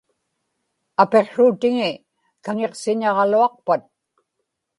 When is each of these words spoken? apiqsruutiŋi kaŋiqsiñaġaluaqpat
apiqsruutiŋi 1.03 1.91
kaŋiqsiñaġaluaqpat 2.45 3.81